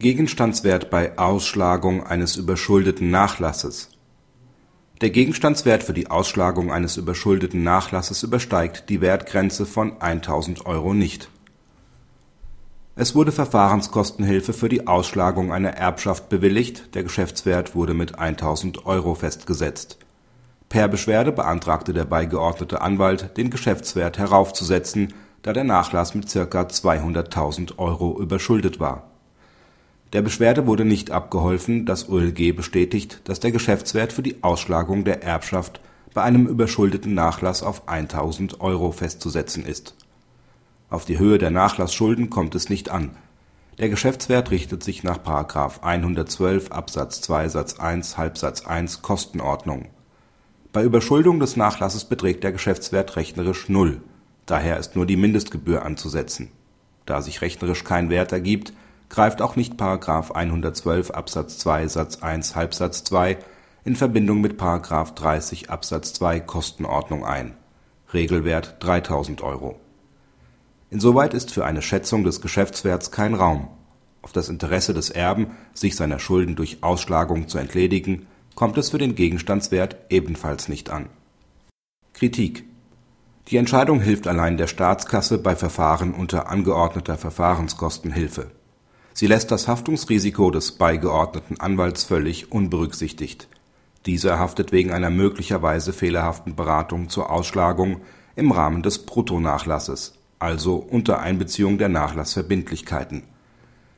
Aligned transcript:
Gegenstandswert 0.00 0.88
bei 0.88 1.18
Ausschlagung 1.18 2.06
eines 2.06 2.36
überschuldeten 2.36 3.10
Nachlasses 3.10 3.90
Der 5.02 5.10
Gegenstandswert 5.10 5.82
für 5.82 5.92
die 5.92 6.10
Ausschlagung 6.10 6.72
eines 6.72 6.96
überschuldeten 6.96 7.62
Nachlasses 7.62 8.22
übersteigt 8.22 8.88
die 8.88 9.02
Wertgrenze 9.02 9.66
von 9.66 9.98
1.000 9.98 10.64
Euro 10.64 10.94
nicht. 10.94 11.28
Es 12.96 13.14
wurde 13.14 13.30
Verfahrenskostenhilfe 13.30 14.54
für 14.54 14.70
die 14.70 14.86
Ausschlagung 14.86 15.52
einer 15.52 15.74
Erbschaft 15.74 16.30
bewilligt, 16.30 16.94
der 16.94 17.02
Geschäftswert 17.02 17.74
wurde 17.74 17.92
mit 17.92 18.18
1.000 18.18 18.86
Euro 18.86 19.14
festgesetzt. 19.14 19.98
Per 20.70 20.88
Beschwerde 20.88 21.30
beantragte 21.30 21.92
der 21.92 22.06
beigeordnete 22.06 22.80
Anwalt, 22.80 23.36
den 23.36 23.50
Geschäftswert 23.50 24.16
heraufzusetzen, 24.16 25.12
da 25.42 25.52
der 25.52 25.64
Nachlass 25.64 26.14
mit 26.14 26.32
ca. 26.32 26.62
200.000 26.62 27.76
Euro 27.76 28.18
überschuldet 28.18 28.80
war 28.80 29.10
der 30.12 30.22
Beschwerde 30.22 30.66
wurde 30.66 30.84
nicht 30.84 31.10
abgeholfen, 31.12 31.86
das 31.86 32.08
OLG 32.08 32.54
bestätigt, 32.56 33.20
dass 33.24 33.40
der 33.40 33.52
Geschäftswert 33.52 34.12
für 34.12 34.22
die 34.22 34.42
Ausschlagung 34.42 35.04
der 35.04 35.22
Erbschaft 35.22 35.80
bei 36.12 36.22
einem 36.22 36.46
überschuldeten 36.46 37.14
Nachlass 37.14 37.62
auf 37.62 37.88
1.000 37.88 38.60
Euro 38.60 38.90
festzusetzen 38.90 39.64
ist. 39.64 39.94
Auf 40.88 41.04
die 41.04 41.18
Höhe 41.18 41.38
der 41.38 41.52
Nachlassschulden 41.52 42.30
kommt 42.30 42.56
es 42.56 42.68
nicht 42.68 42.90
an. 42.90 43.12
Der 43.78 43.88
Geschäftswert 43.88 44.50
richtet 44.50 44.82
sich 44.82 45.04
nach§ 45.04 45.18
112 45.82 46.72
Absatz 46.72 47.20
2 47.20 47.48
Satz 47.48 47.78
1 47.78 48.18
Halbsatz 48.18 48.66
1 48.66 49.02
Kostenordnung. 49.02 49.86
Bei 50.72 50.82
Überschuldung 50.82 51.38
des 51.38 51.56
Nachlasses 51.56 52.04
beträgt 52.04 52.42
der 52.42 52.52
Geschäftswert 52.52 53.16
rechnerisch 53.16 53.68
null, 53.68 54.02
daher 54.46 54.78
ist 54.78 54.96
nur 54.96 55.06
die 55.06 55.16
Mindestgebühr 55.16 55.84
anzusetzen. 55.84 56.50
Da 57.06 57.22
sich 57.22 57.40
rechnerisch 57.40 57.84
kein 57.84 58.10
Wert 58.10 58.32
ergibt 58.32 58.72
greift 59.10 59.42
auch 59.42 59.56
nicht§ 59.56 59.74
112 60.32 61.10
Absatz 61.10 61.58
2 61.58 61.88
Satz 61.88 62.22
1 62.22 62.54
Halbsatz 62.54 63.04
2 63.04 63.38
in 63.84 63.96
Verbindung 63.96 64.40
mit§ 64.40 64.58
30 65.14 65.68
Absatz 65.68 66.14
2 66.14 66.40
Kostenordnung 66.40 67.26
ein 67.26 67.54
(Regelwert 68.14 68.76
3.000 68.80 69.42
Euro). 69.42 69.78
Insoweit 70.90 71.34
ist 71.34 71.50
für 71.50 71.64
eine 71.64 71.82
Schätzung 71.82 72.24
des 72.24 72.40
Geschäftswerts 72.40 73.10
kein 73.10 73.34
Raum. 73.34 73.68
Auf 74.22 74.32
das 74.32 74.48
Interesse 74.48 74.94
des 74.94 75.10
Erben, 75.10 75.52
sich 75.74 75.96
seiner 75.96 76.18
Schulden 76.18 76.56
durch 76.56 76.82
Ausschlagung 76.82 77.48
zu 77.48 77.58
entledigen, 77.58 78.26
kommt 78.54 78.78
es 78.78 78.90
für 78.90 78.98
den 78.98 79.14
Gegenstandswert 79.14 79.96
ebenfalls 80.10 80.68
nicht 80.68 80.90
an. 80.90 81.06
Kritik 82.12 82.64
Die 83.48 83.56
Entscheidung 83.56 84.00
hilft 84.00 84.28
allein 84.28 84.56
der 84.56 84.66
Staatskasse 84.66 85.38
bei 85.38 85.56
Verfahren 85.56 86.12
unter 86.12 86.48
angeordneter 86.48 87.16
Verfahrenskostenhilfe 87.16 88.50
Sie 89.20 89.26
lässt 89.26 89.50
das 89.50 89.68
Haftungsrisiko 89.68 90.50
des 90.50 90.72
beigeordneten 90.72 91.60
Anwalts 91.60 92.04
völlig 92.04 92.52
unberücksichtigt. 92.52 93.48
Dieser 94.06 94.38
haftet 94.38 94.72
wegen 94.72 94.92
einer 94.92 95.10
möglicherweise 95.10 95.92
fehlerhaften 95.92 96.56
Beratung 96.56 97.10
zur 97.10 97.28
Ausschlagung 97.28 98.00
im 98.34 98.50
Rahmen 98.50 98.82
des 98.82 99.04
Bruttonachlasses, 99.04 100.14
also 100.38 100.76
unter 100.76 101.20
Einbeziehung 101.20 101.76
der 101.76 101.90
Nachlassverbindlichkeiten. 101.90 103.24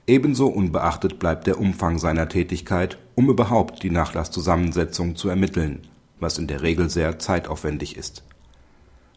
Ebenso 0.08 0.48
unbeachtet 0.48 1.20
bleibt 1.20 1.46
der 1.46 1.60
Umfang 1.60 2.00
seiner 2.00 2.28
Tätigkeit, 2.28 2.98
um 3.14 3.30
überhaupt 3.30 3.84
die 3.84 3.90
Nachlasszusammensetzung 3.90 5.14
zu 5.14 5.28
ermitteln, 5.28 5.86
was 6.18 6.36
in 6.36 6.48
der 6.48 6.62
Regel 6.62 6.90
sehr 6.90 7.20
zeitaufwendig 7.20 7.96
ist. 7.96 8.24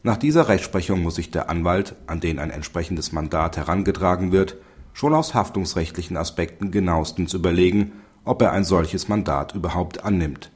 Nach 0.03 0.17
dieser 0.17 0.49
Rechtsprechung 0.49 1.01
muss 1.01 1.15
sich 1.15 1.31
der 1.31 1.49
Anwalt, 1.49 1.95
an 2.05 2.19
den 2.19 2.37
ein 2.37 2.51
entsprechendes 2.51 3.11
Mandat 3.11 3.57
herangetragen 3.57 4.31
wird 4.31 4.55
schon 4.95 5.13
aus 5.13 5.33
haftungsrechtlichen 5.33 6.15
Aspekten 6.15 6.71
genauestens 6.71 7.33
überlegen, 7.33 7.91
ob 8.23 8.41
er 8.41 8.53
ein 8.53 8.63
solches 8.63 9.09
Mandat 9.09 9.53
überhaupt 9.53 10.05
annimmt. 10.05 10.51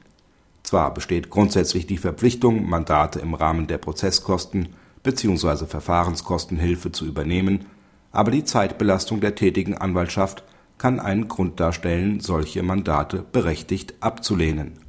Zwar 0.62 0.94
besteht 0.94 1.28
grundsätzlich 1.28 1.86
die 1.86 1.98
Verpflichtung, 1.98 2.68
Mandate 2.68 3.20
im 3.20 3.34
Rahmen 3.34 3.66
der 3.66 3.76
Prozesskosten 3.76 4.70
bzw. 5.02 5.66
Verfahrenskostenhilfe 5.66 6.90
zu 6.90 7.04
übernehmen, 7.04 7.66
aber 8.12 8.30
die 8.30 8.44
Zeitbelastung 8.44 9.20
der 9.20 9.34
tätigen 9.34 9.76
Anwaltschaft 9.76 10.42
kann 10.78 11.00
einen 11.00 11.28
Grund 11.28 11.60
darstellen, 11.60 12.20
solche 12.20 12.62
Mandate 12.62 13.22
berechtigt 13.30 13.94
abzulehnen 14.00 14.80